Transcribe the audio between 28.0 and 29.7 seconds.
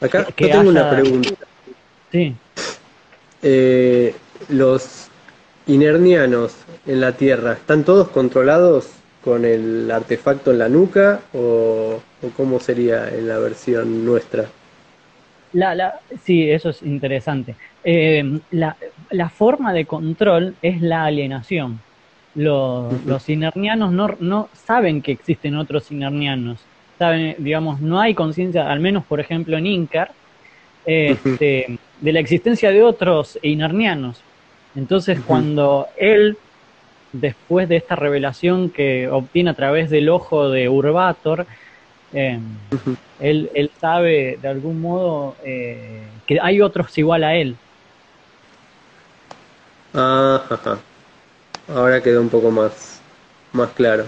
hay conciencia, al menos por ejemplo en